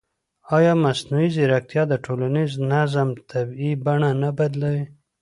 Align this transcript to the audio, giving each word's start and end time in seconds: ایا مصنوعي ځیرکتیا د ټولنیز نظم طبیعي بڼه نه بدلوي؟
ایا 0.55 0.73
مصنوعي 0.85 1.29
ځیرکتیا 1.35 1.83
د 1.89 1.93
ټولنیز 2.05 2.51
نظم 2.71 3.09
طبیعي 3.31 3.73
بڼه 3.85 4.11
نه 4.21 4.29
بدلوي؟ 4.37 4.83